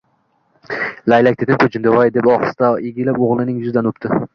Laylak 1.13 1.39
dedim-ku, 1.43 1.69
jinnivoy,- 1.77 2.13
deb 2.19 2.33
ohista 2.39 2.75
egilib, 2.91 3.25
o’g’lining 3.29 3.65
yuzidan 3.65 3.95
o’pdi. 3.97 4.27